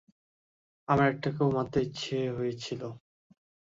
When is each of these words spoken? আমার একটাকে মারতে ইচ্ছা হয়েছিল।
আমার 0.87 1.07
একটাকে 1.09 1.41
মারতে 1.55 1.79
ইচ্ছা 1.81 2.17
হয়েছিল। 2.37 2.81